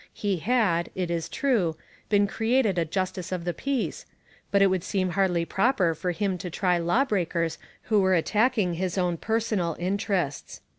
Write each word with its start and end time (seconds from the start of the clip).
He 0.15 0.37
had, 0.37 0.89
it 0.95 1.11
is 1.11 1.29
true, 1.29 1.77
been 2.09 2.25
created 2.25 2.79
a 2.79 2.85
justice 2.85 3.31
of 3.31 3.45
the 3.45 3.53
peace, 3.53 4.07
but 4.49 4.59
it 4.59 4.65
would 4.65 4.83
seem 4.83 5.11
hardly 5.11 5.45
proper 5.45 5.93
for 5.93 6.09
him 6.11 6.39
to 6.39 6.49
try 6.49 6.79
lawbreakers 6.79 7.59
who 7.83 7.99
were 8.01 8.15
attacking 8.15 8.73
his 8.73 8.97
own 8.97 9.15
personal 9.17 9.75
interests. 9.77 10.61